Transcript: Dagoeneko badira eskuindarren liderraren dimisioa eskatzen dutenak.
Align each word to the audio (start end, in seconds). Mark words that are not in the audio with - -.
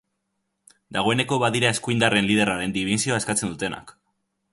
Dagoeneko 0.95 1.37
badira 1.43 1.69
eskuindarren 1.77 2.29
liderraren 2.29 2.73
dimisioa 2.79 3.21
eskatzen 3.25 3.53
dutenak. 3.53 3.95